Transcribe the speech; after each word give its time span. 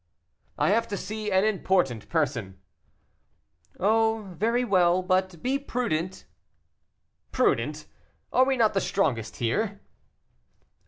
"I 0.57 0.71
have 0.71 0.87
to 0.87 0.97
see 0.97 1.31
an 1.31 1.43
important 1.43 2.09
person." 2.09 2.59
"Oh, 3.79 4.29
very 4.35 4.65
well; 4.65 5.03
but 5.03 5.43
be 5.43 5.59
prudent." 5.59 6.25
"Prudent! 7.31 7.85
are 8.33 8.43
we 8.45 8.57
not 8.57 8.73
the 8.73 8.81
strongest 8.81 9.35
here?" 9.35 9.79